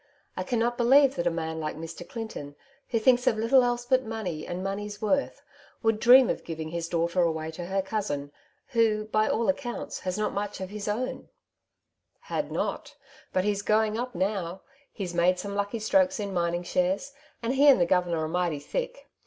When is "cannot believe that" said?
0.41-1.27